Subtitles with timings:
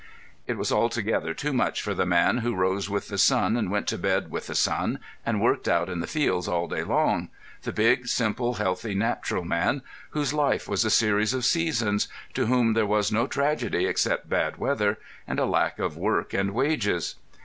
[0.47, 3.85] '"It was altogether too much for the man who rose with the sun and went
[3.89, 7.29] to bed with the sun and worked out in the fields all day long;
[7.61, 12.73] the big, simple, healthy, natural man, whose life was a series of seasons, to whom
[12.73, 17.13] there was no tragedy except bad weather, and a lack of work and wages.